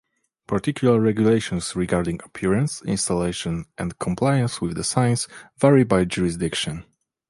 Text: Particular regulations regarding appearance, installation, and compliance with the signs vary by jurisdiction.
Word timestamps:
Particular 0.47 0.99
regulations 0.99 1.75
regarding 1.75 2.21
appearance, 2.23 2.81
installation, 2.85 3.65
and 3.77 3.99
compliance 3.99 4.59
with 4.59 4.75
the 4.75 4.83
signs 4.83 5.27
vary 5.57 5.83
by 5.83 6.05
jurisdiction. 6.05 6.85